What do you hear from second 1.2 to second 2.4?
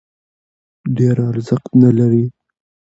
ارزښت نه لري.